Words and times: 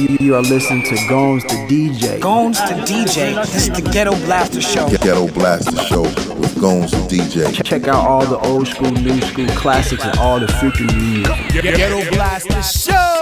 You, 0.00 0.16
you 0.18 0.34
are 0.34 0.40
listening 0.40 0.82
to 0.84 0.96
Gomes 1.10 1.42
the 1.42 1.56
DJ. 1.68 2.22
Gomes 2.22 2.58
the 2.58 2.74
DJ. 2.88 3.34
This 3.44 3.68
is 3.68 3.68
the 3.68 3.82
Ghetto 3.82 4.12
Blaster 4.24 4.62
Show. 4.62 4.88
Ghetto 4.88 5.28
Blaster 5.28 5.76
Show 5.76 6.00
with 6.00 6.58
Gomes 6.58 6.92
the 6.92 6.96
DJ. 7.06 7.62
Check 7.62 7.86
out 7.86 8.08
all 8.08 8.24
the 8.24 8.38
old 8.38 8.66
school, 8.66 8.92
new 8.92 9.20
school 9.20 9.46
classics, 9.48 10.02
and 10.02 10.18
all 10.18 10.40
the 10.40 10.46
freaking 10.46 10.90
new 10.96 11.20
music. 11.52 11.76
Ghetto 11.76 12.10
Blaster 12.12 12.62
Show. 12.62 13.20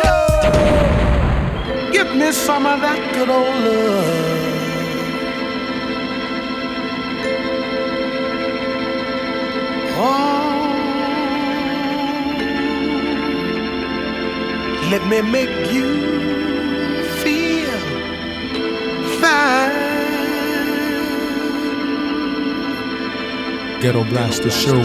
Give 1.90 2.14
me 2.14 2.30
some 2.30 2.64
of 2.64 2.80
that 2.80 3.12
good 3.12 3.28
old 3.28 3.56
love. 3.64 4.38
Oh, 10.00 10.68
let 14.92 15.04
me 15.08 15.22
make 15.22 15.72
you 15.72 16.17
Ghetto 23.80 24.02
Blaster 24.04 24.50
Show. 24.50 24.82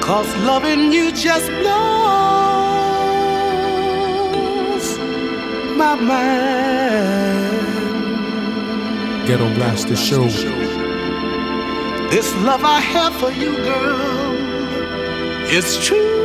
Cause 0.00 0.36
loving 0.38 0.92
you 0.92 1.10
just 1.12 1.50
blows 1.50 1.74
my 5.76 5.94
mind. 5.96 7.54
Ghetto 9.26 9.52
Blaster 9.54 9.96
Show. 9.96 10.28
This 12.10 12.32
love 12.36 12.64
I 12.64 12.80
have 12.80 13.14
for 13.16 13.32
you, 13.32 13.56
girl, 13.56 14.34
it's 15.50 15.84
true. 15.84 16.23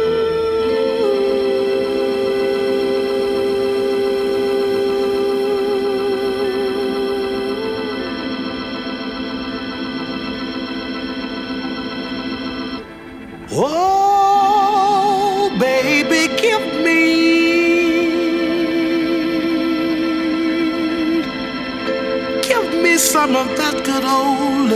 Good. 24.02 24.70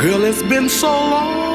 Girl, 0.00 0.24
it's 0.24 0.42
been 0.42 0.68
so 0.68 0.88
long 0.88 1.46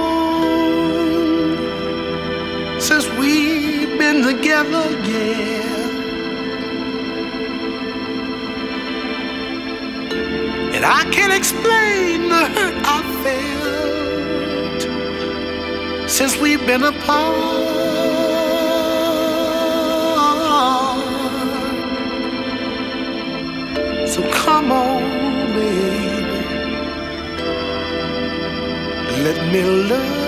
since 2.79 3.07
we've 3.19 3.97
been 3.97 4.23
together, 4.23 4.89
yeah. 5.07 5.59
And 10.75 10.85
I 10.85 11.03
can't 11.11 11.33
explain 11.33 12.29
the 12.29 12.45
hurt 12.55 12.75
I 12.85 13.01
felt 13.23 14.81
since 16.09 16.37
we've 16.37 16.65
been 16.65 16.83
apart. 16.83 17.80
Come 24.61 24.71
on, 24.71 25.53
baby. 25.53 26.39
Let 29.23 29.37
me 29.51 29.63
love 29.63 30.20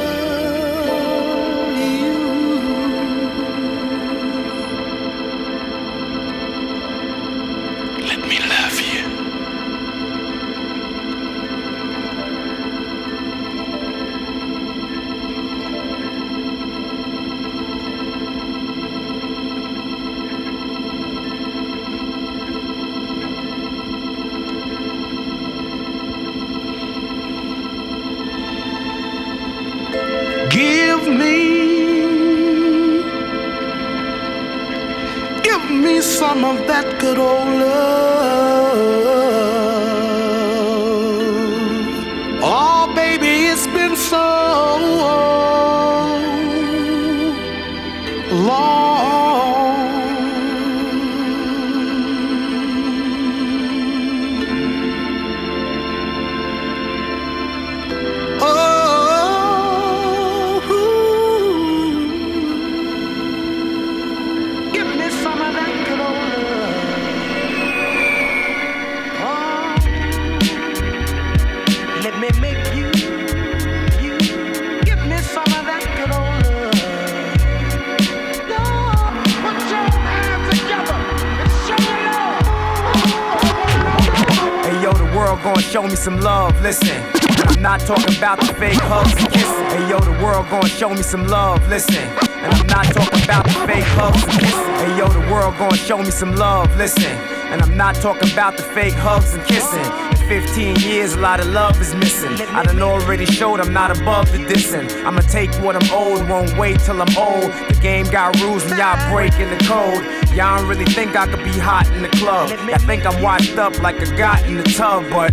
world 85.33 85.43
gonna 85.43 85.61
show 85.61 85.83
me 85.83 85.95
some 85.95 86.19
love. 86.21 86.61
Listen, 86.61 87.01
I'm 87.47 87.61
not 87.61 87.79
talking 87.79 88.15
about 88.17 88.39
the 88.39 88.53
fake 88.53 88.79
hugs 88.81 89.15
and 89.17 89.31
kisses. 89.33 89.73
Hey 89.73 89.89
yo, 89.89 89.99
the 89.99 90.11
world 90.23 90.45
gonna 90.49 90.67
show 90.67 90.89
me 90.89 91.01
some 91.01 91.27
love. 91.27 91.67
Listen, 91.69 92.03
and 92.43 92.53
I'm 92.53 92.67
not 92.67 92.85
talking 92.85 93.23
about 93.23 93.45
the 93.45 93.53
fake 93.65 93.89
hugs 93.97 94.23
and 94.23 94.39
kisses. 94.39 94.67
Hey 94.81 94.97
yo, 94.97 95.07
the 95.07 95.31
world 95.31 95.57
gonna 95.57 95.77
show 95.77 95.97
me 95.97 96.11
some 96.11 96.35
love. 96.35 96.75
Listen, 96.77 97.17
and 97.53 97.61
I'm 97.61 97.77
not 97.77 97.93
talking 97.95 98.31
about 98.33 98.57
the 98.57 98.63
fake 98.63 98.95
hugs 98.95 99.35
and 99.35 99.45
kissing. 99.45 99.85
In 100.09 100.27
15 100.27 100.77
years, 100.77 101.13
a 101.13 101.19
lot 101.19 101.39
of 101.39 101.45
love 101.49 101.79
is 101.79 101.93
missing. 101.93 102.31
I 102.31 102.63
done 102.63 102.81
already 102.81 103.27
showed 103.27 103.59
I'm 103.59 103.71
not 103.71 103.95
above 103.95 104.31
the 104.31 104.39
dissing. 104.39 104.89
I'ma 105.05 105.21
take 105.21 105.53
what 105.61 105.75
I'm 105.75 105.87
owed, 105.91 106.27
won't 106.27 106.57
wait 106.57 106.79
till 106.79 106.99
I'm 106.99 107.15
old. 107.15 107.51
The 107.69 107.77
game 107.79 108.07
got 108.07 108.41
rules 108.41 108.63
and 108.65 108.79
y'all 108.79 108.97
breaking 109.13 109.51
the 109.51 109.63
code. 109.65 110.03
Y'all 110.35 110.57
don't 110.57 110.67
really 110.67 110.85
think 110.85 111.15
I 111.15 111.27
could 111.27 111.43
be 111.43 111.51
hot 111.59 111.87
in 111.91 112.01
the 112.01 112.09
club. 112.09 112.49
Y'all 112.67 112.79
think 112.79 113.05
I'm 113.05 113.21
washed 113.21 113.55
up 113.59 113.79
like 113.83 114.01
a 114.01 114.17
got 114.17 114.43
in 114.47 114.57
the 114.57 114.63
tub, 114.63 115.07
but 115.11 115.31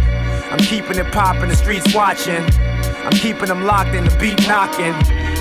I'm 0.52 0.58
keeping 0.58 0.98
it 0.98 1.10
poppin', 1.12 1.48
the 1.48 1.56
streets 1.56 1.94
watching. 1.94 2.44
I'm 3.00 3.12
keeping 3.12 3.46
them 3.46 3.64
locked 3.64 3.94
in 3.94 4.04
the 4.04 4.14
beat 4.20 4.46
knocking. 4.46 4.92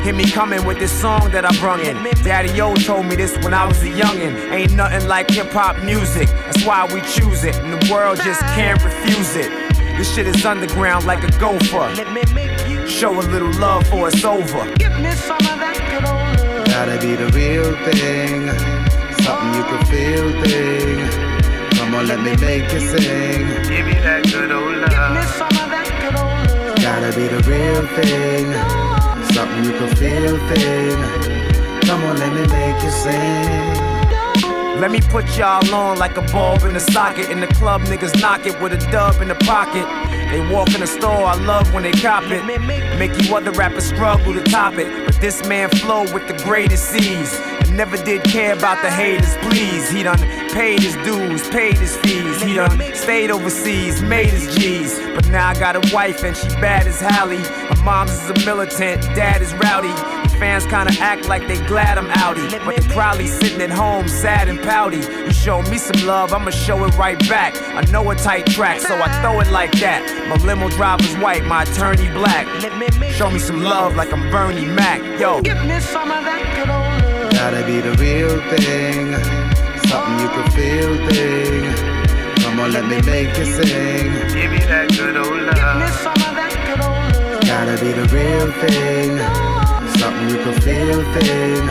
Hear 0.04 0.14
me 0.14 0.30
coming 0.30 0.66
with 0.66 0.80
this 0.80 0.92
song 0.92 1.30
that 1.32 1.46
I 1.46 1.58
brung 1.60 1.82
in. 1.82 1.96
Daddy 2.24 2.60
O 2.62 2.74
told 2.76 3.06
me 3.06 3.16
this 3.16 3.38
when 3.44 3.54
I 3.54 3.66
was 3.66 3.82
a 3.84 3.90
youngin'. 3.90 4.52
Ain't 4.52 4.74
nothing 4.74 5.08
like 5.08 5.30
hip 5.30 5.52
hop 5.52 5.84
music. 5.84 6.28
That's 6.30 6.64
why 6.66 6.86
we 6.94 7.02
choose 7.02 7.44
it, 7.44 7.56
and 7.58 7.74
the 7.74 7.92
world 7.92 8.18
just 8.18 8.42
can't 8.56 8.84
refuse 8.84 9.36
it. 9.36 9.52
This 9.98 10.14
shit 10.16 10.28
is 10.28 10.46
underground 10.46 11.06
like 11.06 11.24
a 11.24 11.32
gopher. 11.40 11.94
Let 11.96 12.12
me 12.14 12.24
make 12.34 12.68
you 12.68 12.80
Show 12.88 13.14
a 13.14 13.22
little 13.22 13.52
love 13.60 13.88
for 13.88 14.08
it's 14.10 14.26
over. 14.26 14.66
give 14.76 15.00
me 15.00 15.12
some 15.12 15.38
of 15.38 15.60
that 15.62 15.78
good 15.92 16.04
old 16.04 16.58
love. 16.58 16.68
Gotta 16.68 16.98
be 17.00 17.16
the 17.16 17.30
real 17.32 17.72
thing, 17.86 18.50
something 19.24 19.54
you 19.54 19.64
can 19.64 19.86
feel 19.86 20.28
thing. 20.44 21.30
Come 21.78 21.96
on, 21.96 22.08
let 22.08 22.20
me 22.20 22.36
make 22.38 22.72
you 22.74 22.80
sing. 22.80 23.48
Give 23.70 23.86
me 23.86 23.94
that 24.04 24.24
good 24.32 24.52
old 24.52 24.74
Give 24.74 25.12
me 25.16 25.24
some 25.38 25.48
of 25.48 25.70
that 25.70 25.88
good 26.02 26.16
old 26.18 26.68
love. 26.68 26.82
Gotta 26.82 27.16
be 27.16 27.28
the 27.28 27.42
real 27.48 27.86
thing, 27.96 28.52
something 29.34 29.64
you 29.66 29.72
can 29.72 29.96
feel 29.96 30.38
thing. 30.50 31.82
Come 31.82 32.04
on, 32.04 32.18
let 32.18 32.34
me 32.34 32.46
make 32.48 32.84
you 32.84 32.92
sing. 32.92 33.89
Let 34.80 34.92
me 34.92 35.02
put 35.02 35.38
y'all 35.38 35.76
on 35.76 35.98
like 35.98 36.16
a 36.16 36.22
bulb 36.32 36.64
in 36.64 36.74
a 36.74 36.80
socket. 36.80 37.30
In 37.30 37.42
the 37.42 37.48
club, 37.48 37.82
niggas 37.82 38.22
knock 38.22 38.46
it 38.46 38.62
with 38.62 38.72
a 38.72 38.92
dub 38.92 39.22
in 39.22 39.28
the 39.28 39.36
pocket. 39.36 39.86
They 40.32 40.40
walk 40.50 40.74
in 40.74 40.80
the 40.80 40.88
store, 40.88 41.26
I 41.26 41.36
love 41.36 41.74
when 41.74 41.84
they 41.84 41.92
cop 41.92 42.24
it. 42.28 42.46
Make 42.98 43.12
you 43.22 43.36
other 43.36 43.52
rappers 43.52 43.90
struggle 43.90 44.34
to 44.34 44.42
top 44.44 44.76
it. 44.76 45.06
But 45.06 45.20
this 45.20 45.46
man 45.46 45.70
flow 45.70 46.04
with 46.14 46.30
the 46.30 46.42
greatest 46.46 46.96
ease. 46.96 47.38
And 47.60 47.76
never 47.76 47.98
did 47.98 48.24
care 48.24 48.54
about 48.54 48.82
the 48.82 48.90
haters, 48.90 49.36
please. 49.42 49.90
He 49.90 50.02
done 50.02 50.20
paid 50.52 50.80
his 50.80 50.96
dues, 51.04 51.50
paid 51.50 51.78
his 51.78 51.98
fees. 51.98 52.42
He 52.42 52.54
done 52.54 52.80
stayed 52.96 53.32
overseas, 53.32 54.02
made 54.02 54.30
his 54.30 54.56
G's. 54.56 54.98
But 55.14 55.28
now 55.28 55.50
I 55.50 55.56
got 55.56 55.76
a 55.76 55.94
wife 55.94 56.24
and 56.24 56.38
she 56.38 56.48
bad 56.62 56.88
as 56.88 57.02
Halle. 57.02 57.38
My 57.70 57.84
mom's 57.84 58.12
is 58.12 58.30
a 58.30 58.46
militant, 58.46 59.02
dad 59.14 59.42
is 59.42 59.54
rowdy. 59.56 60.19
Fans 60.40 60.66
kinda 60.66 60.94
act 61.02 61.28
like 61.28 61.48
they 61.50 61.58
glad 61.66 61.98
I'm 61.98 62.08
outie, 62.12 62.50
but 62.66 62.76
they 62.78 62.88
probably 62.94 63.28
sitting 63.28 63.62
at 63.62 63.70
home 63.70 64.08
sad 64.08 64.48
and 64.48 64.60
pouty. 64.62 65.00
You 65.00 65.34
show 65.34 65.62
me 65.64 65.78
some 65.78 66.08
love, 66.08 66.32
I'ma 66.34 66.52
show 66.52 66.84
it 66.86 66.98
right 66.98 67.20
back. 67.28 67.56
I 67.76 67.82
know 67.92 68.10
a 68.10 68.16
tight 68.16 68.46
track, 68.48 68.80
so 68.80 68.96
I 68.96 69.10
throw 69.22 69.42
it 69.42 69.52
like 69.52 69.74
that. 69.80 70.02
My 70.30 70.36
limo 70.46 70.70
driver's 70.70 71.14
white, 71.18 71.44
my 71.44 71.64
attorney 71.64 72.10
black. 72.12 72.48
Show 73.12 73.30
me 73.30 73.40
some 73.40 73.62
love 73.64 73.98
like 73.98 74.14
I'm 74.14 74.32
Bernie 74.32 74.66
Mac. 74.66 75.02
Yo, 75.20 75.42
Give 75.42 75.62
me 75.66 75.80
some 75.82 76.10
of 76.10 76.24
that 76.24 76.42
good 76.56 76.70
old 76.70 77.04
love. 77.04 77.32
Gotta 77.34 77.66
be 77.66 77.82
the 77.82 77.94
real 78.00 78.40
thing, 78.50 79.16
something 79.90 80.20
you 80.24 80.30
can 80.36 80.48
feel 80.56 80.92
thing. 81.10 82.00
Come 82.44 82.60
on, 82.62 82.72
let 82.72 82.86
me 82.86 83.02
make 83.02 83.38
you 83.38 83.46
sing. 83.46 84.08
Give 84.34 84.52
me 84.52 84.60
that 84.72 84.88
good 84.96 85.18
old 85.18 85.28
love. 85.28 85.56
Give 85.56 85.78
me 85.84 85.88
some 86.00 86.14
of 86.14 86.34
that 86.40 86.54
good 86.66 86.80
old 86.80 87.34
love. 87.34 87.42
Gotta 87.44 87.76
be 87.84 87.92
the 87.92 88.08
real 88.16 88.52
thing, 88.64 89.18
feel 90.62 91.04
thing. 91.14 91.68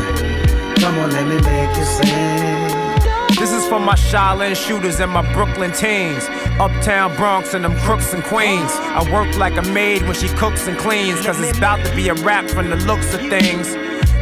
Come 0.77 0.99
on, 0.99 1.11
let 1.11 1.27
me 1.27 1.41
make 1.41 1.77
you 1.77 1.85
sing. 1.85 2.79
This 3.39 3.53
is 3.53 3.67
for 3.69 3.79
my 3.79 3.95
Shaolin 3.95 4.57
shooters 4.57 5.01
and 5.01 5.13
my 5.13 5.23
Brooklyn 5.33 5.73
teens. 5.73 6.25
Uptown 6.59 7.15
Bronx 7.17 7.55
and 7.55 7.65
them 7.65 7.77
crooks 7.81 8.13
and 8.13 8.23
queens. 8.25 8.71
I 8.73 9.09
work 9.13 9.37
like 9.37 9.57
a 9.57 9.63
maid 9.63 10.03
when 10.03 10.15
she 10.15 10.29
cooks 10.29 10.67
and 10.67 10.77
cleans. 10.77 11.25
Cause 11.25 11.41
it's 11.41 11.57
about 11.57 11.85
to 11.87 11.95
be 11.95 12.09
a 12.09 12.15
rap 12.15 12.51
from 12.51 12.71
the 12.71 12.77
looks 12.77 13.15
of 13.15 13.21
things. 13.21 13.73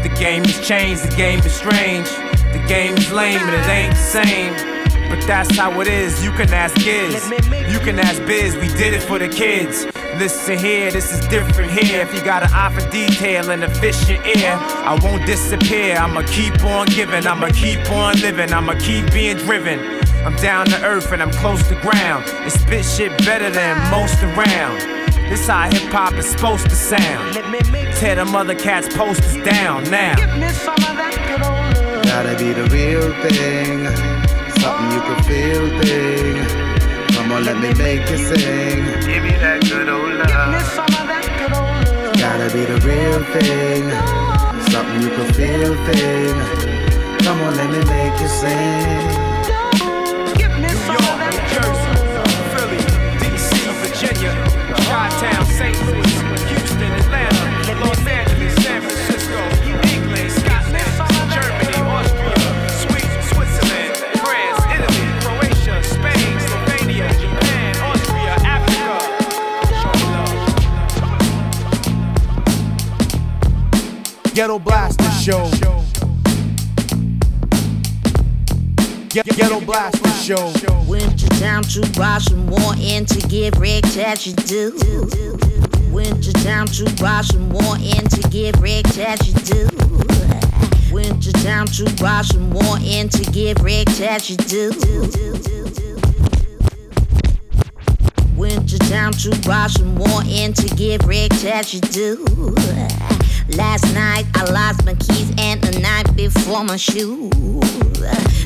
The 0.03 0.15
game 0.19 0.45
has 0.45 0.67
changed, 0.67 1.11
the 1.11 1.17
game 1.17 1.41
is 1.41 1.55
strange. 1.55 2.09
The 2.53 2.65
game 2.69 2.97
is 2.97 3.11
lame 3.11 3.41
and 3.41 3.55
it 3.55 3.69
ain't 3.69 3.95
the 3.95 4.25
same. 4.25 4.53
But 5.09 5.27
that's 5.27 5.57
how 5.57 5.81
it 5.81 5.89
is, 5.89 6.23
you 6.23 6.31
can 6.33 6.53
ask 6.53 6.75
Giz. 6.77 7.29
You 7.73 7.79
can 7.81 7.99
ask 7.99 8.25
Biz, 8.27 8.57
we 8.57 8.69
did 8.69 8.93
it 8.93 9.03
for 9.03 9.19
the 9.19 9.29
kids. 9.29 9.87
Listen 10.19 10.59
here, 10.59 10.91
this 10.91 11.13
is 11.13 11.21
different 11.29 11.71
here. 11.71 12.01
If 12.01 12.15
you 12.15 12.25
got 12.25 12.43
an 12.43 12.49
eye 12.51 12.73
for 12.73 12.91
detail 12.91 13.51
and 13.51 13.63
a 13.63 13.69
fish 13.75 14.09
in 14.09 14.17
ear, 14.25 14.57
I 14.59 14.99
won't 15.03 15.27
disappear. 15.27 15.97
I'ma 15.97 16.23
keep 16.27 16.59
on 16.65 16.87
giving, 16.87 17.27
I'ma 17.27 17.49
keep 17.49 17.91
on 17.91 18.19
living, 18.21 18.51
I'ma 18.51 18.75
keep 18.81 19.13
being 19.13 19.37
driven. 19.37 19.79
I'm 20.25 20.35
down 20.37 20.67
to 20.67 20.83
earth 20.85 21.13
and 21.13 21.23
I'm 21.23 21.33
close 21.33 21.69
to 21.69 21.75
ground. 21.83 22.25
And 22.29 22.51
spit 22.51 22.87
shit 22.87 23.17
better 23.27 23.51
than 23.51 23.77
most 23.91 24.23
around. 24.23 24.81
This 25.29 25.47
how 25.49 25.65
hip 25.65 25.93
hop 25.93 26.15
is 26.15 26.27
supposed 26.27 26.65
to 26.65 26.77
sound. 26.77 27.35
Tear 27.97 28.15
the 28.15 28.25
mother 28.25 28.55
cats' 28.55 28.95
posters 28.97 29.45
down 29.45 29.85
now. 29.91 30.17
Give 30.17 30.39
me 30.39 30.49
some 30.49 30.75
of 30.75 30.97
that 30.97 31.15
good 31.29 31.43
old 31.43 31.95
love. 31.95 32.05
Gotta 32.05 32.37
be 32.43 32.55
the 32.55 32.65
real 32.71 33.13
thing, 33.23 33.87
something 34.61 34.93
you 34.93 35.01
can 35.03 35.23
feel 35.25 35.83
thing. 35.83 36.66
Come 37.27 37.39
on, 37.39 37.45
let 37.45 37.59
me 37.59 37.75
make 37.75 38.09
you 38.09 38.19
sing. 38.19 38.85
Give 39.03 39.21
me 39.21 39.31
that 39.43 39.59
good 39.69 39.89
old 39.89 40.15
love. 40.15 40.29
Give 40.31 40.47
me 40.47 40.61
some 40.63 40.87
of 40.87 41.11
that 41.11 41.27
good 41.43 41.51
old 41.59 42.07
love. 42.07 42.15
Gotta 42.23 42.47
be 42.55 42.63
the 42.65 42.79
real 42.87 43.19
thing, 43.35 43.91
something 44.71 45.03
you 45.03 45.11
can 45.11 45.35
feel 45.35 45.75
thing. 45.91 47.19
Come 47.27 47.41
on, 47.41 47.57
let 47.57 47.69
me 47.69 47.83
make 47.83 48.21
you 48.21 48.29
sing. 48.29 49.36
Ghetto 74.37 74.59
Blaster 74.59 75.11
Show. 75.13 75.51
Ghetto 79.09 79.61
Blaster 79.63 80.11
Show. 80.11 80.53
To 80.53 81.29
town 81.41 81.63
to 81.63 81.81
buy 81.99 82.19
some 82.19 82.45
more 82.45 82.75
and 82.79 83.09
to 83.09 83.27
get 83.29 83.57
wrecked 83.57 83.97
as 83.97 84.27
you 84.27 84.35
do. 84.35 84.73
To 84.77 86.33
town 86.45 86.67
to 86.67 86.85
buy 87.01 87.23
some 87.23 87.49
more 87.49 87.77
and 87.77 88.11
to 88.11 88.29
get 88.29 88.59
wrecked 88.59 88.99
as 88.99 89.27
you 89.27 89.33
do. 89.41 89.69
To 91.01 91.33
town 91.43 91.67
to 91.69 91.85
buy 91.99 92.21
some 92.21 92.51
more 92.51 92.77
and 92.83 93.11
to 93.13 93.31
get 93.31 93.59
wrecked 93.61 94.03
as 94.03 94.29
you 94.29 94.37
do. 94.37 94.71
To 98.67 98.79
town 98.91 99.13
to 99.13 99.31
buy 99.49 99.69
some 99.69 99.95
more 99.95 100.23
and 100.27 100.55
to 100.57 100.69
get 100.77 101.05
wrecked 101.05 101.43
as 101.45 101.73
you 101.73 101.81
do. 101.81 102.27
Last 103.51 103.95
night 103.95 104.27
I 104.35 104.45
lost 104.51 104.85
my 104.85 104.95
keys 104.95 105.33
and 105.39 105.61
the 105.61 105.79
night 105.81 106.15
before 106.17 106.65
my 106.65 106.77
shoes. 106.77 107.31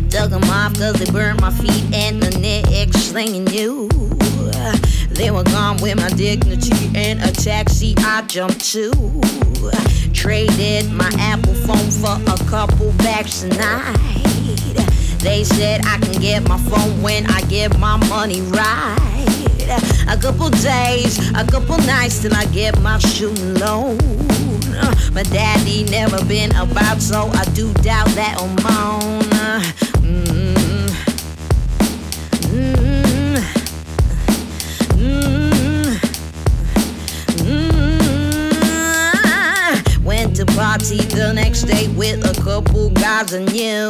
Dug 0.09 0.31
them 0.31 0.45
off 0.45 0.75
cause 0.79 0.95
they 0.95 1.11
burned 1.11 1.41
my 1.41 1.51
feet 1.51 1.95
and 1.95 2.23
the 2.23 2.39
neck 2.39 2.93
slinging 2.95 3.47
you. 3.49 3.89
They 5.11 5.31
were 5.31 5.45
gone 5.45 5.79
with 5.83 5.97
my 5.97 6.11
dignity 6.11 6.91
and 6.95 7.23
a 7.23 7.33
taxi 7.33 7.95
I 7.99 8.23
jumped 8.23 8.65
to. 8.73 8.91
Traded 10.13 10.91
my 10.93 11.11
Apple 11.19 11.55
phone 11.55 11.91
for 11.91 12.33
a 12.33 12.51
couple 12.51 12.93
bags 12.99 13.41
tonight. 13.43 13.97
They 15.21 15.45
said 15.45 15.83
I 15.85 15.99
can 15.99 16.21
get 16.21 16.49
my 16.49 16.59
phone 16.59 17.03
when 17.03 17.27
I 17.31 17.43
get 17.43 17.79
my 17.79 17.97
money 18.09 18.41
right. 18.43 19.27
A 20.09 20.17
couple 20.17 20.51
days, 20.51 21.31
a 21.31 21.45
couple 21.45 21.79
nights 21.79 22.23
till 22.23 22.35
I 22.35 22.47
get 22.47 22.81
my 22.81 22.99
shooting 22.99 23.55
loan. 23.55 23.99
My 25.13 25.23
daddy 25.25 25.85
never 25.85 26.25
been 26.25 26.55
about, 26.57 27.01
so 27.01 27.29
I 27.35 27.45
do 27.55 27.73
doubt 27.75 28.09
that 28.11 28.37
I'm 28.39 28.67
on. 28.67 29.21
Mm, 29.23 29.90
party 40.61 40.99
the 41.17 41.33
next 41.33 41.63
day 41.63 41.89
with 41.97 42.21
a 42.23 42.35
couple 42.43 42.91
guys 42.91 43.33
I 43.33 43.39
knew. 43.45 43.89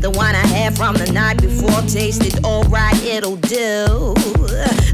The 0.00 0.10
wine 0.16 0.34
I 0.34 0.46
had 0.46 0.74
from 0.74 0.94
the 0.94 1.12
night 1.12 1.38
before 1.42 1.82
tasted 1.82 2.42
alright, 2.46 2.96
it'll 3.04 3.36
do. 3.36 4.14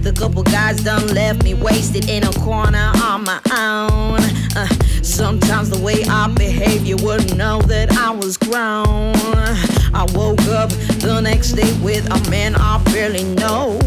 The 0.02 0.12
couple 0.18 0.42
guys 0.42 0.82
done 0.82 1.06
left 1.14 1.44
me 1.44 1.54
wasted 1.54 2.08
in 2.08 2.24
a 2.24 2.32
corner 2.32 2.90
on 2.96 3.22
my 3.22 3.40
own. 3.52 4.18
Uh, 4.56 4.66
sometimes 5.02 5.70
the 5.70 5.78
way 5.78 6.02
I 6.08 6.26
behave, 6.34 6.84
you 6.84 6.96
wouldn't 6.96 7.36
know 7.36 7.62
that 7.62 7.92
I 7.92 8.10
was 8.10 8.36
grown. 8.36 9.14
I 9.94 10.04
woke 10.14 10.48
up 10.48 10.70
the 10.98 11.20
next 11.20 11.52
day 11.52 11.72
with 11.80 12.10
a 12.10 12.30
man 12.30 12.56
I 12.56 12.82
barely 12.90 13.22
know. 13.22 13.78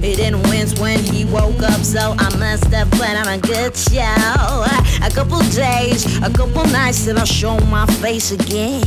He 0.00 0.14
didn't 0.14 0.42
wince 0.44 0.78
when 0.78 0.98
he 0.98 1.24
woke 1.24 1.62
up, 1.62 1.80
so 1.82 2.14
I 2.18 2.36
must 2.38 2.66
have 2.66 2.90
put 2.92 3.10
on 3.10 3.28
a 3.28 3.38
good 3.38 3.76
show. 3.76 4.64
A 5.02 5.10
couple 5.10 5.38
days, 5.50 6.04
a 6.22 6.30
couple 6.30 6.64
nights 6.66 7.04
till 7.04 7.18
I 7.18 7.24
show 7.24 7.58
my 7.66 7.86
face 8.02 8.32
again. 8.32 8.82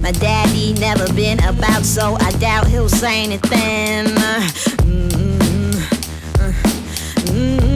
My 0.00 0.12
daddy 0.12 0.74
never 0.74 1.10
been 1.14 1.42
about, 1.44 1.84
so 1.84 2.16
I 2.20 2.30
doubt 2.32 2.66
he'll 2.68 2.88
say 2.88 3.22
anything. 3.24 4.06
Mm, 4.84 5.10
mm, 5.10 5.72
mm, 7.32 7.73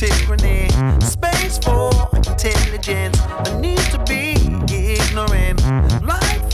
tyranny. 0.00 0.66
Space 1.00 1.58
for 1.58 1.90
intelligence, 2.16 3.18
a 3.44 3.60
need 3.60 3.84
to 3.92 3.98
be 4.08 4.32
ignorant. 4.72 5.60
Life 6.02 6.49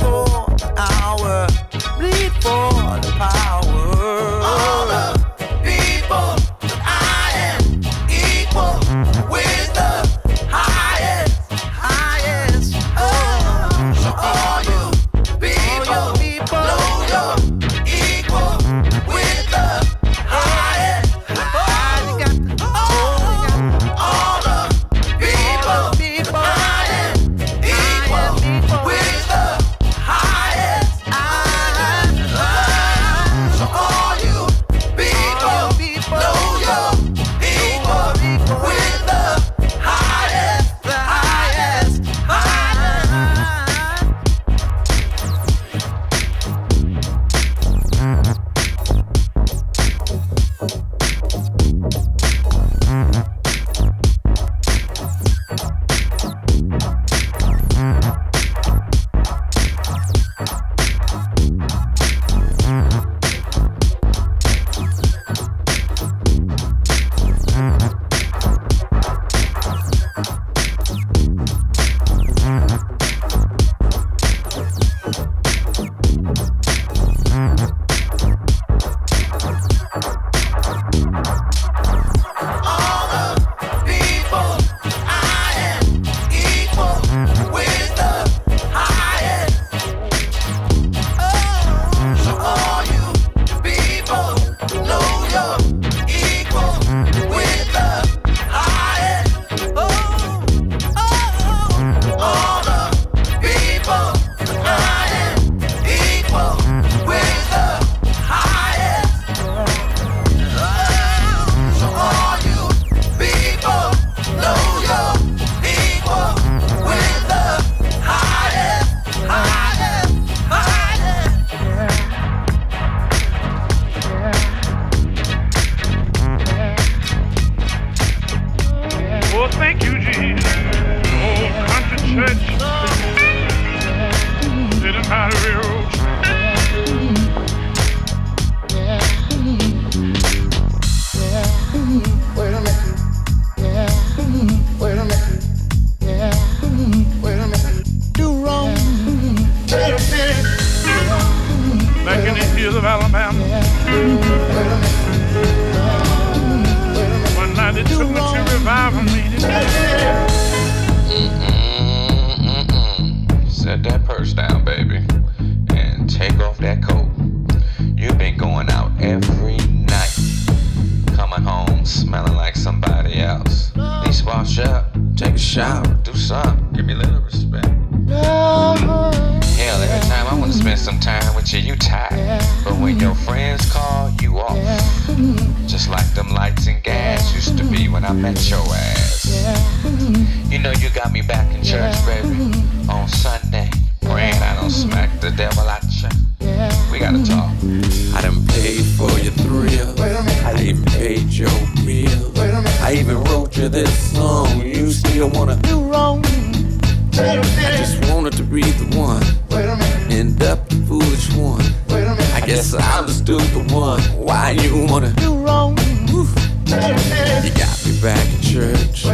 back 218.07 218.35
in 218.35 218.41
church. 218.41 219.05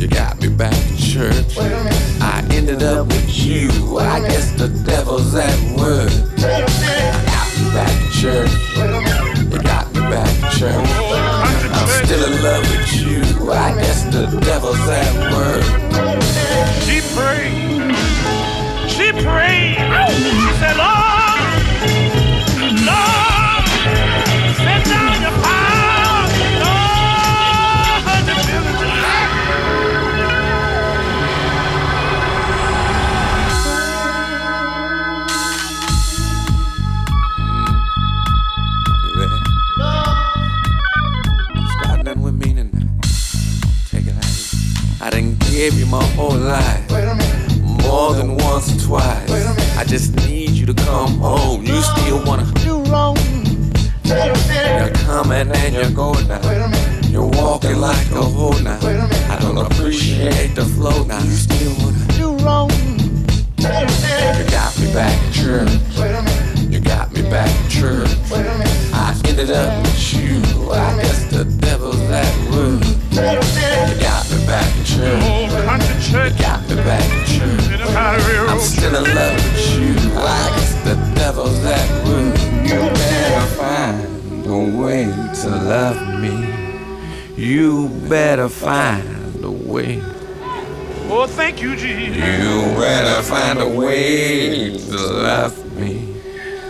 You 0.00 0.08
got 0.08 0.40
me 0.40 0.48
back 0.48 0.72
in 0.88 0.96
church. 0.96 1.58
I 1.58 2.42
ended 2.52 2.82
up 2.82 3.06
with 3.08 3.28
you. 3.36 3.68
I 3.98 4.20
guess 4.20 4.50
the 4.52 4.68
devil's 4.68 5.34
at 5.34 5.58
work. 5.76 6.08
Got 6.40 7.50
me 7.58 7.66
back 7.76 7.92
in 8.00 8.10
church. 8.12 8.50
You 9.52 9.58
got 9.60 9.92
me 9.92 10.00
back 10.08 10.32
in 10.42 10.58
church. 10.58 10.88
I'm 11.76 12.06
still 12.06 12.24
in 12.32 12.42
love 12.42 12.62
with 12.70 12.94
you. 12.96 13.52
I 13.52 13.74
guess 13.82 14.04
the 14.04 14.24
devil's 14.40 14.88
at 14.88 15.12
work. 15.34 15.64
She 16.86 17.02
prayed. 17.14 17.94
She 18.88 19.12
prayed. 19.22 19.76
She 20.16 20.58
said, 20.60 20.76
Lord. 20.78 21.03
talking 57.64 57.80
like 57.80 58.10
a 58.10 58.22
hoe 58.22 58.58
now. 58.62 58.78
I 59.30 59.38
don't 59.40 59.58
appreciate 59.58 60.54
the 60.54 60.64
flow 60.64 61.04
now. 61.04 61.43
better 88.14 88.48
find 88.48 89.44
a 89.44 89.50
way. 89.50 90.00
Oh, 91.10 91.26
thank 91.26 91.60
you, 91.60 91.74
Jesus. 91.74 92.14
You 92.14 92.60
better 92.78 93.20
find 93.24 93.58
a 93.58 93.68
way 93.68 94.78
to 94.78 94.96
love 94.96 95.56
me. 95.76 96.14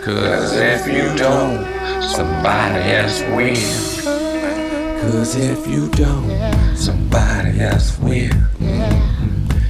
Cause 0.03 0.53
if 0.53 0.87
you 0.87 1.15
don't, 1.15 1.63
somebody 2.01 2.81
else 2.97 3.21
will. 3.35 5.01
Cause 5.01 5.35
if 5.35 5.67
you 5.67 5.87
don't, 5.89 6.75
somebody 6.75 7.59
else 7.59 7.95
will. 7.99 8.33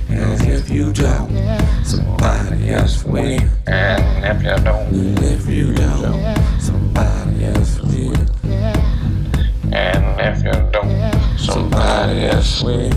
And 0.07 0.41
if 0.47 0.69
you 0.69 0.93
don't, 0.93 1.29
somebody 1.83 2.69
else 2.69 3.03
will. 3.03 3.41
And 3.67 4.23
if 4.23 4.41
you 4.43 4.63
don't, 4.63 5.23
if 5.23 5.49
you 5.49 5.73
don't. 5.73 6.54
yes, 12.35 12.63
we. 12.63 12.91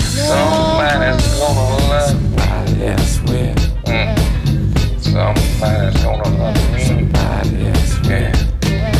Somebody's 0.00 1.26
gonna 1.38 1.76
love 1.90 2.08
somebody, 2.08 2.72
yes, 2.80 3.20
we're. 3.26 3.54
Somebody's 4.98 6.02
gonna 6.02 6.38
love 6.38 6.72
me. 6.72 6.84
Somebody, 6.84 7.50
yes, 7.68 8.00
we're. 8.04 8.32
Mm. 8.64 8.94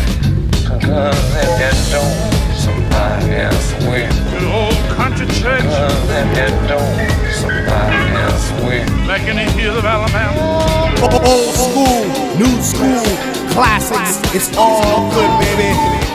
Cause 0.83 1.37
if 1.41 1.51
you 1.61 1.73
don't, 1.93 2.17
somebody 2.65 3.35
else 3.49 3.73
will. 3.89 4.13
Good 4.31 4.49
old 4.53 4.79
country 4.97 5.27
church. 5.29 5.63
Cause 5.63 6.11
if 6.11 6.29
you 6.37 6.69
don't, 6.69 6.95
somebody 7.33 8.13
else 8.25 8.47
will. 8.61 8.87
Back 9.09 9.27
in 9.27 9.37
the 9.37 9.49
hills 9.57 9.79
of 9.79 9.85
Alabama. 9.85 10.61
Old 11.03 11.55
school, 11.55 12.05
new 12.37 12.61
school, 12.63 13.05
classics, 13.53 14.21
it's 14.35 14.57
all 14.57 15.11
good, 15.13 15.31
baby. 15.41 16.14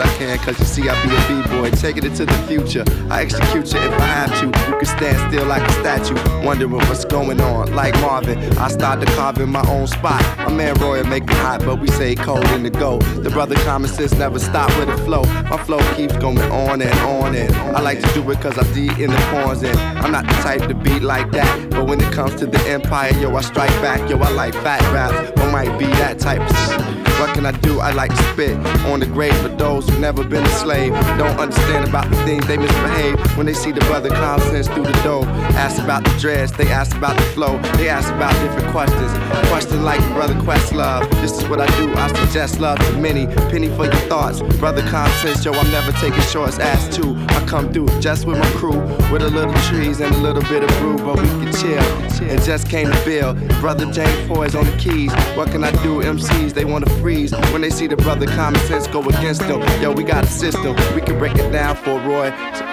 I 0.00 0.08
can, 0.18 0.38
cause 0.38 0.58
you 0.58 0.64
see 0.64 0.88
I 0.88 0.94
be 1.04 1.14
a 1.14 1.42
B-boy. 1.42 1.70
Taking 1.78 2.04
it 2.04 2.14
to 2.16 2.26
the 2.26 2.38
future, 2.46 2.84
I 3.10 3.22
execute 3.22 3.72
you 3.72 3.80
if 3.80 3.92
I 3.92 4.06
have 4.06 4.40
to. 4.40 4.46
You 4.46 4.76
can 4.76 4.84
stand 4.84 5.32
still 5.32 5.46
like 5.46 5.62
a 5.62 5.72
statue, 5.72 6.16
wondering 6.44 6.72
what's 6.72 7.04
going 7.04 7.40
on. 7.40 7.74
Like 7.74 7.94
Marvin, 8.00 8.38
I 8.58 8.68
start 8.68 9.00
to 9.00 9.06
carve 9.14 9.38
in 9.38 9.50
my 9.50 9.66
own 9.68 9.86
spot. 9.86 10.22
My 10.38 10.52
man 10.52 10.74
Roy 10.74 11.02
make 11.04 11.24
it 11.24 11.30
hot, 11.30 11.60
but 11.60 11.80
we 11.80 11.88
say 11.88 12.14
cold 12.14 12.44
in 12.46 12.62
the 12.62 12.70
go. 12.70 12.98
The 12.98 13.30
brother 13.30 13.54
common 13.56 13.90
sense 13.90 14.12
never 14.14 14.38
stop 14.38 14.68
with 14.78 14.88
the 14.88 14.98
flow. 15.04 15.24
My 15.44 15.62
flow 15.64 15.80
keeps 15.94 16.16
going 16.16 16.38
on 16.38 16.82
and 16.82 16.98
on 17.00 17.34
and 17.34 17.54
I 17.76 17.80
like 17.80 18.00
to 18.00 18.14
do 18.14 18.28
it 18.30 18.40
cause 18.40 18.58
I 18.58 18.64
D 18.72 18.88
in 19.02 19.10
the 19.10 19.28
corns 19.30 19.62
and 19.62 19.78
I'm 19.98 20.12
not 20.12 20.26
the 20.26 20.34
type 20.34 20.68
to 20.68 20.74
beat 20.74 21.02
like 21.02 21.30
that. 21.32 21.70
But 21.70 21.86
when 21.86 22.00
it 22.00 22.12
comes 22.12 22.34
to 22.36 22.46
the 22.46 22.60
empire, 22.68 23.12
yo, 23.18 23.34
I 23.36 23.40
strike 23.42 23.70
back. 23.82 24.08
Yo, 24.10 24.18
I 24.18 24.30
like 24.30 24.54
fat 24.54 24.80
raps, 24.92 25.32
but 25.36 25.50
might 25.52 25.78
be 25.78 25.86
that 25.86 26.18
type 26.18 26.40
of. 26.40 27.17
What 27.18 27.34
can 27.34 27.46
I 27.46 27.52
do? 27.52 27.80
I 27.80 27.90
like 27.92 28.10
to 28.10 28.22
spit 28.32 28.56
on 28.86 29.00
the 29.00 29.06
grave 29.06 29.36
for 29.38 29.48
those 29.48 29.88
who 29.88 29.98
never 29.98 30.22
been 30.22 30.44
a 30.44 30.48
slave. 30.50 30.92
Don't 31.18 31.38
understand 31.38 31.88
about 31.88 32.08
the 32.10 32.16
things 32.24 32.46
they 32.46 32.56
misbehave 32.56 33.18
when 33.36 33.46
they 33.46 33.54
see 33.54 33.72
the 33.72 33.80
brother 33.80 34.08
common 34.10 34.46
sense 34.50 34.68
through 34.68 34.84
the 34.84 35.00
door. 35.02 35.24
Ask 35.58 35.82
about 35.82 36.04
the 36.04 36.10
dress, 36.20 36.52
they 36.52 36.68
ask 36.68 36.96
about 36.96 37.16
the 37.16 37.24
flow, 37.34 37.58
they 37.76 37.88
ask 37.88 38.08
about 38.14 38.32
different 38.42 38.70
questions. 38.70 39.10
Question 39.48 39.84
like 39.84 40.00
brother 40.14 40.34
Questlove. 40.34 41.10
This 41.20 41.32
is 41.32 41.48
what 41.48 41.60
I 41.60 41.66
do. 41.76 41.92
I 41.94 42.06
suggest 42.12 42.60
love 42.60 42.78
to 42.78 42.96
many. 42.98 43.26
Penny 43.50 43.68
for 43.68 43.84
your 43.84 44.02
thoughts, 44.08 44.40
brother 44.58 44.86
sense. 45.22 45.44
Yo, 45.44 45.52
I'm 45.52 45.70
never 45.72 45.92
taking 45.92 46.20
shorts. 46.22 46.58
Ask 46.58 46.92
two. 46.92 47.16
I 47.30 47.44
come 47.46 47.72
through 47.72 47.88
just 48.00 48.26
with 48.26 48.38
my 48.38 48.50
crew, 48.52 48.80
with 49.10 49.22
a 49.22 49.30
little 49.30 49.54
trees 49.68 50.00
and 50.00 50.14
a 50.14 50.18
little 50.18 50.42
bit 50.42 50.62
of 50.62 50.70
brew, 50.78 50.96
but 50.98 51.20
we 51.20 51.26
can 51.26 51.52
chill. 51.52 52.08
It 52.30 52.42
just 52.42 52.68
came 52.68 52.90
to 52.90 53.04
Bill, 53.04 53.34
brother 53.60 53.90
James 53.90 54.28
Poyser 54.28 54.60
on 54.60 54.66
the 54.66 54.76
keys. 54.76 55.12
What 55.36 55.50
can 55.50 55.64
I 55.64 55.70
do? 55.82 56.02
MCs 56.02 56.52
they 56.52 56.64
wanna 56.64 56.90
when 57.08 57.62
they 57.62 57.70
see 57.70 57.86
the 57.86 57.96
brother 57.96 58.26
common 58.26 58.60
sense 58.62 58.86
go 58.86 59.00
against 59.00 59.40
them. 59.40 59.62
Yo, 59.80 59.92
we 59.92 60.04
got 60.04 60.24
a 60.24 60.26
system. 60.26 60.76
We 60.94 61.00
can 61.00 61.18
break 61.18 61.34
it 61.36 61.50
down 61.50 61.74
for 61.76 61.98
Roy. 62.00 62.30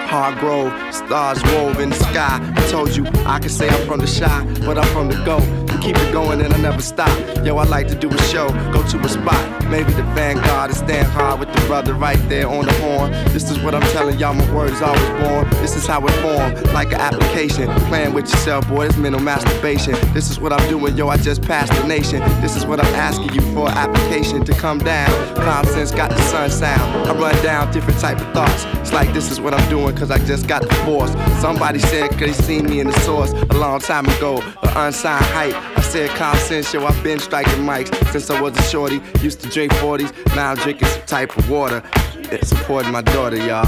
Hargrove, 0.08 0.72
stars 0.94 1.42
wove 1.44 1.80
in 1.80 1.88
the 1.88 1.96
sky. 1.96 2.38
I 2.54 2.68
told 2.68 2.94
you 2.94 3.06
I 3.24 3.38
can 3.38 3.48
say 3.48 3.68
I'm 3.68 3.86
from 3.86 4.00
the 4.00 4.06
shy, 4.06 4.44
but 4.66 4.76
I'm 4.76 4.86
from 4.88 5.08
the 5.08 5.16
go. 5.24 5.38
And 5.38 5.82
keep 5.82 5.96
it 5.96 6.12
going 6.12 6.42
and 6.42 6.52
I 6.52 6.58
never 6.58 6.82
stop. 6.82 7.35
Yo, 7.46 7.56
I 7.58 7.64
like 7.64 7.86
to 7.86 7.94
do 7.94 8.10
a 8.10 8.18
show, 8.22 8.48
go 8.72 8.84
to 8.88 8.98
a 8.98 9.08
spot. 9.08 9.70
Maybe 9.70 9.92
the 9.92 10.02
vanguard 10.16 10.70
and 10.70 10.76
stand 10.76 11.06
hard 11.06 11.38
with 11.38 11.52
the 11.52 11.60
brother 11.68 11.94
right 11.94 12.18
there 12.28 12.48
on 12.48 12.66
the 12.66 12.72
horn. 12.72 13.12
This 13.32 13.52
is 13.52 13.60
what 13.60 13.72
I'm 13.72 13.82
telling 13.92 14.18
y'all, 14.18 14.34
my 14.34 14.52
word 14.52 14.72
is 14.72 14.82
always 14.82 15.08
born. 15.22 15.48
This 15.62 15.76
is 15.76 15.86
how 15.86 16.04
it 16.04 16.10
formed, 16.22 16.60
like 16.72 16.88
an 16.88 17.00
application. 17.00 17.68
Playing 17.86 18.14
with 18.14 18.28
yourself, 18.28 18.66
boy, 18.66 18.86
it's 18.86 18.96
mental 18.96 19.20
masturbation. 19.20 19.92
This 20.12 20.28
is 20.28 20.40
what 20.40 20.52
I'm 20.52 20.68
doing, 20.68 20.96
yo, 20.96 21.06
I 21.06 21.18
just 21.18 21.40
passed 21.40 21.72
the 21.72 21.86
nation. 21.86 22.18
This 22.40 22.56
is 22.56 22.66
what 22.66 22.80
I'm 22.80 22.94
asking 22.96 23.32
you 23.32 23.42
for 23.54 23.68
application 23.68 24.44
to 24.44 24.52
come 24.52 24.78
down. 24.78 25.36
Common 25.36 25.72
sense 25.72 25.92
got 25.92 26.10
the 26.10 26.20
sun 26.22 26.50
sound. 26.50 27.08
I 27.08 27.14
run 27.14 27.40
down 27.44 27.72
different 27.72 28.00
type 28.00 28.18
of 28.18 28.34
thoughts. 28.34 28.64
It's 28.80 28.92
like 28.92 29.14
this 29.14 29.30
is 29.30 29.40
what 29.40 29.54
I'm 29.54 29.70
doing, 29.70 29.94
cause 29.94 30.10
I 30.10 30.18
just 30.26 30.48
got 30.48 30.62
divorced. 30.62 31.12
Somebody 31.40 31.78
said, 31.78 32.10
cause 32.10 32.18
they 32.18 32.32
seen 32.32 32.66
me 32.66 32.80
in 32.80 32.88
the 32.88 33.00
source 33.02 33.30
a 33.30 33.54
long 33.54 33.78
time 33.78 34.06
ago. 34.06 34.38
An 34.64 34.86
unsigned 34.86 35.24
hype. 35.26 35.75
Said, 35.88 36.72
yo, 36.72 36.86
I've 36.86 37.02
been 37.02 37.18
striking 37.18 37.64
mics 37.64 38.12
since 38.12 38.30
I 38.30 38.40
was 38.40 38.56
a 38.56 38.62
shorty. 38.62 39.00
Used 39.22 39.40
to 39.40 39.48
drink 39.48 39.72
40s, 39.74 40.12
now 40.36 40.50
I'm 40.50 40.56
drinking 40.58 40.88
some 40.88 41.02
type 41.02 41.36
of 41.36 41.50
water. 41.50 41.82
It's 42.14 42.48
supporting 42.50 42.92
my 42.92 43.02
daughter, 43.02 43.36
y'all. 43.36 43.66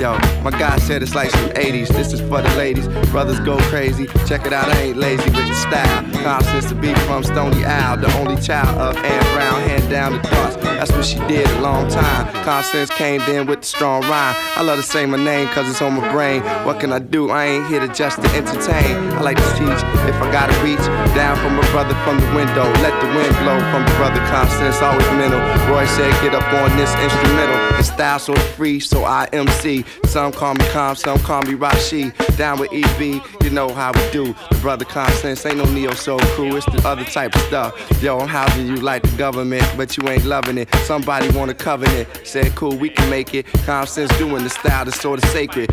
Yo, 0.00 0.33
my 0.44 0.50
guy 0.50 0.76
said 0.76 1.02
it's 1.02 1.14
like 1.14 1.30
some 1.30 1.48
80s. 1.50 1.88
This 1.88 2.12
is 2.12 2.20
for 2.20 2.42
the 2.42 2.54
ladies. 2.56 2.86
Brothers 3.10 3.40
go 3.40 3.56
crazy. 3.72 4.06
Check 4.26 4.44
it 4.44 4.52
out, 4.52 4.68
I 4.68 4.78
ain't 4.82 4.98
lazy 4.98 5.30
with 5.30 5.48
the 5.48 5.54
style. 5.54 6.22
Constance 6.22 6.68
to 6.68 6.74
be 6.74 6.94
from 7.06 7.24
Stony 7.24 7.64
Owl, 7.64 7.96
the 7.96 8.12
only 8.18 8.40
child 8.40 8.76
of 8.78 8.96
Ann 9.02 9.34
Brown, 9.34 9.60
hand 9.62 9.90
down 9.90 10.12
the 10.12 10.22
thoughts. 10.28 10.56
That's 10.56 10.92
what 10.92 11.06
she 11.06 11.18
did 11.28 11.48
a 11.48 11.60
long 11.60 11.88
time. 11.88 12.26
Constance 12.44 12.90
came 12.90 13.22
in 13.22 13.46
with 13.46 13.60
the 13.60 13.66
strong 13.66 14.02
rhyme. 14.02 14.36
I 14.54 14.60
love 14.60 14.76
to 14.76 14.82
say 14.82 15.06
my 15.06 15.16
name 15.16 15.48
cause 15.48 15.66
it's 15.70 15.80
on 15.80 15.94
my 15.94 16.12
brain. 16.12 16.42
What 16.66 16.78
can 16.78 16.92
I 16.92 16.98
do? 16.98 17.30
I 17.30 17.46
ain't 17.46 17.66
here 17.68 17.80
to 17.80 17.88
just 17.88 18.20
to 18.20 18.28
entertain. 18.36 18.96
I 19.16 19.22
like 19.22 19.38
to 19.38 19.50
teach 19.56 19.80
if 20.04 20.16
I 20.20 20.28
gotta 20.30 20.52
reach 20.62 20.84
down 21.16 21.36
from 21.38 21.58
a 21.58 21.62
brother 21.72 21.94
from 22.04 22.20
the 22.20 22.30
window. 22.36 22.64
Let 22.84 23.00
the 23.00 23.08
wind 23.16 23.34
blow 23.40 23.58
from 23.72 23.86
the 23.86 23.94
brother 23.96 24.20
Constance, 24.28 24.82
always 24.82 25.06
mental. 25.16 25.40
Roy 25.72 25.86
said, 25.86 26.12
get 26.20 26.34
up 26.34 26.44
on 26.52 26.76
this 26.76 26.92
instrumental. 27.00 27.78
It's 27.78 27.88
style 27.88 28.18
so 28.18 28.34
free, 28.56 28.78
so 28.78 29.04
I 29.04 29.26
MC. 29.32 29.84
Some 30.04 30.32
call 30.34 30.54
me 30.54 30.64
Calm, 30.68 30.96
some 30.96 31.18
call 31.20 31.42
me 31.42 31.54
Rashi. 31.54 32.12
Down 32.36 32.58
with 32.58 32.72
EV, 32.72 33.00
you 33.42 33.50
know 33.50 33.72
how 33.72 33.92
we 33.92 34.10
do. 34.10 34.34
The 34.50 34.58
brother 34.60 34.84
Constance 34.84 35.44
ain't 35.46 35.58
no 35.58 35.64
neo 35.72 35.92
soul 35.92 36.18
crew, 36.34 36.56
it's 36.56 36.66
the 36.66 36.82
other 36.86 37.04
type 37.04 37.34
of 37.34 37.42
stuff. 37.42 38.02
Yo, 38.02 38.18
I'm 38.18 38.28
housing 38.28 38.66
you 38.66 38.76
like 38.76 39.02
the 39.02 39.16
government, 39.16 39.64
but 39.76 39.96
you 39.96 40.08
ain't 40.08 40.24
loving 40.24 40.58
it. 40.58 40.74
Somebody 40.84 41.28
want 41.30 41.50
a 41.50 41.54
covenant. 41.54 42.08
Said, 42.24 42.54
cool, 42.54 42.76
we 42.76 42.90
can 42.90 43.08
make 43.08 43.34
it. 43.34 43.46
Constance 43.64 44.16
doing 44.18 44.44
the 44.44 44.50
style 44.50 44.84
that's 44.84 45.00
sort 45.00 45.22
of 45.22 45.28
sacred. 45.30 45.70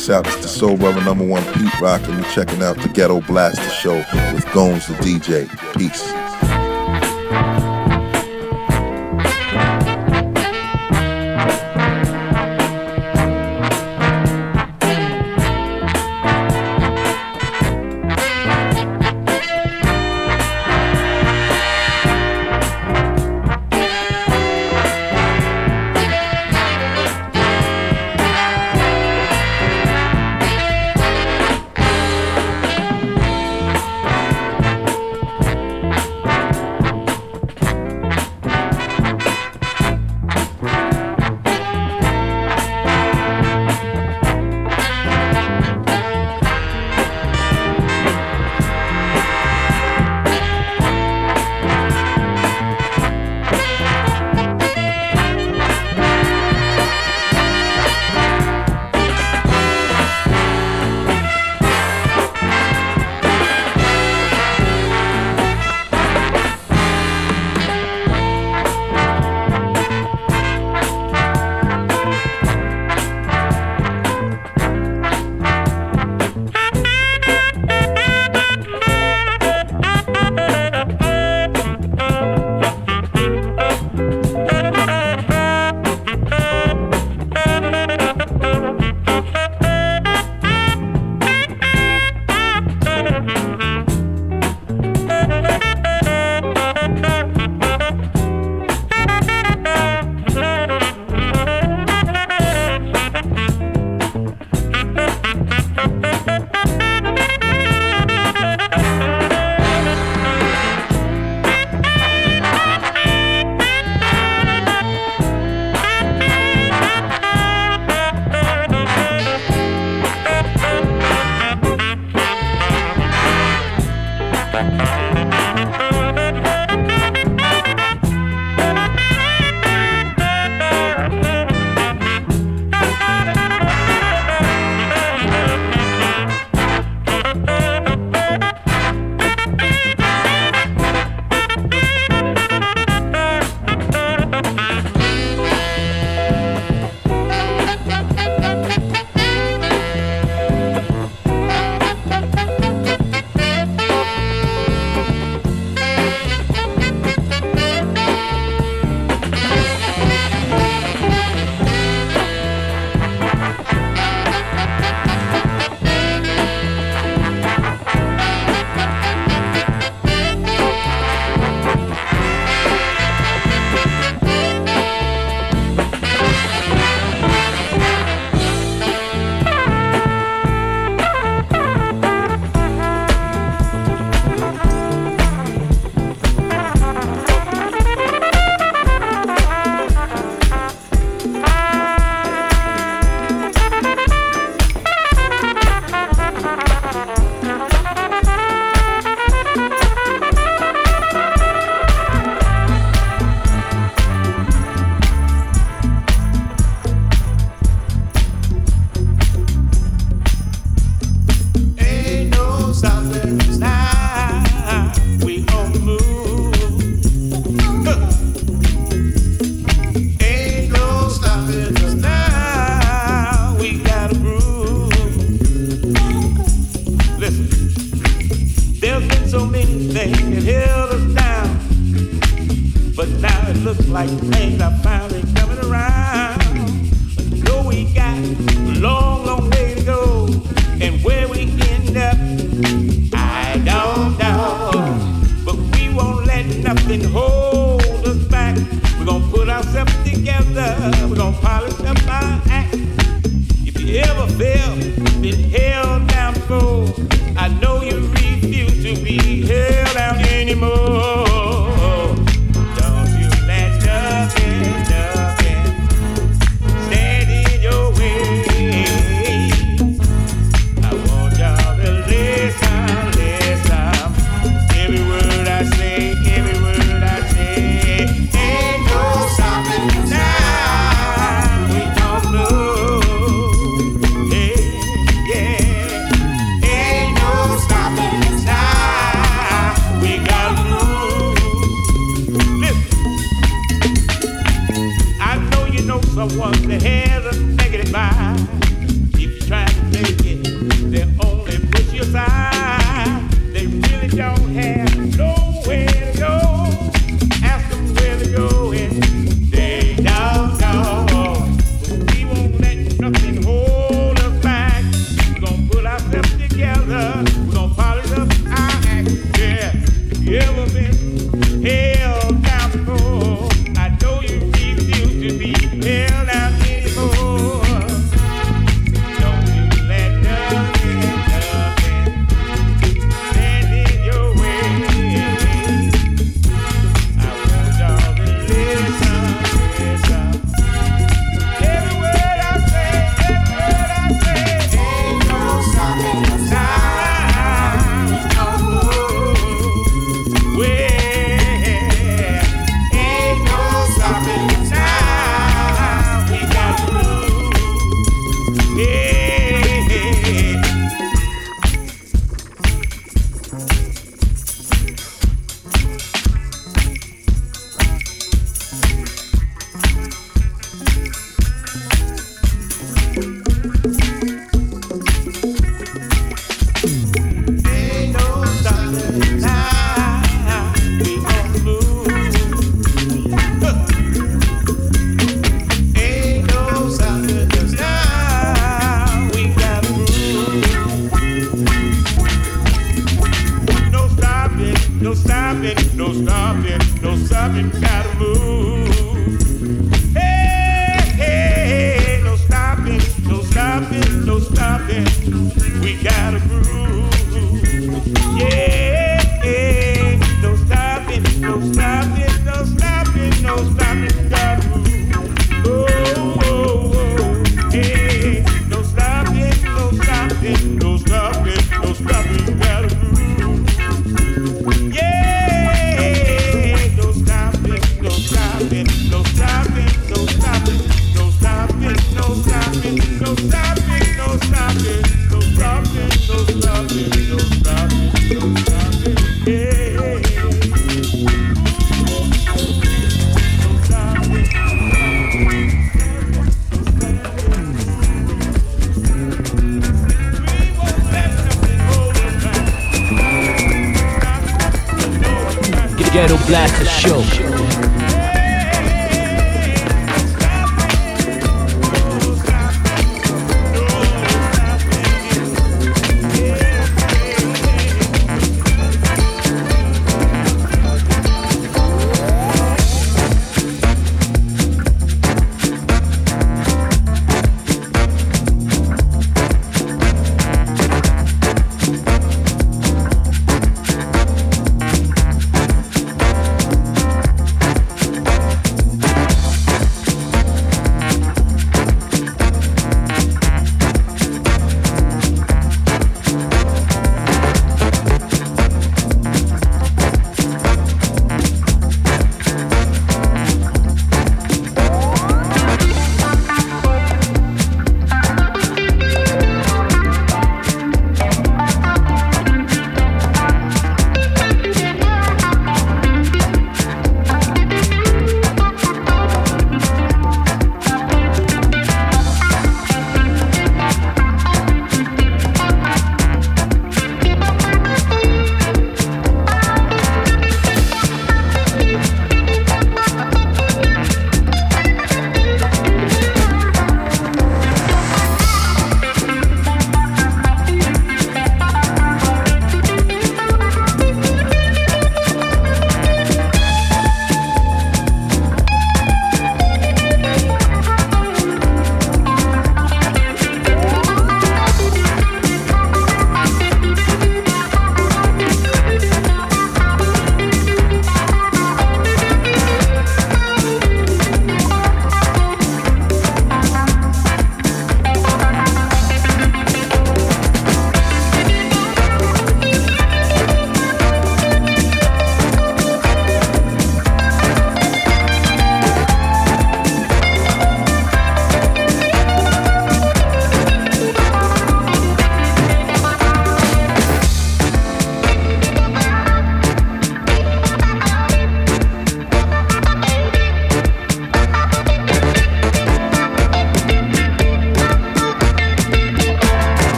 This 0.00 0.10
out. 0.10 0.24
The 0.24 0.48
Soul 0.48 0.76
Brother 0.76 1.02
number 1.04 1.26
one 1.26 1.44
Pete 1.52 1.80
Rock, 1.80 2.00
and 2.04 2.14
you're 2.14 2.32
checking 2.32 2.62
out 2.62 2.76
the 2.76 2.88
Ghetto 2.88 3.20
Blaster 3.20 3.68
Show 3.70 3.96
with 4.32 4.50
Gomes 4.52 4.86
the 4.86 4.94
DJ. 4.94 5.48
Peace. 5.76 6.19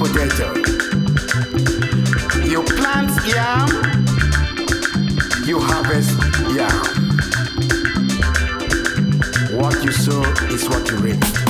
potato. 0.00 0.54
You 2.42 2.62
plant 2.62 3.10
yam, 3.26 3.68
you 5.44 5.60
harvest 5.60 6.16
yam. 6.56 6.86
What 9.58 9.84
you 9.84 9.92
sow 9.92 10.22
is 10.48 10.66
what 10.70 10.90
you 10.90 10.96
reap. 10.96 11.49